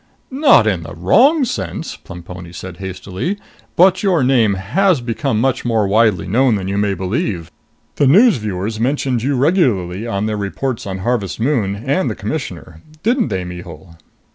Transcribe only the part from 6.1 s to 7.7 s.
known than you may believe.